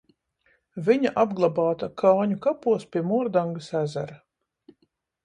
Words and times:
Viņa 0.85 1.11
apglabāta 1.23 1.89
Kāņu 2.03 2.37
kapos 2.45 2.87
pie 2.97 3.05
Mordangas 3.11 3.69
ezera. 3.81 4.17